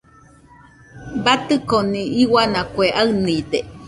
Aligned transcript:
Batɨconi 1.23 2.01
iuana 2.21 2.61
kue 2.73 2.87
aɨnide. 3.01 3.59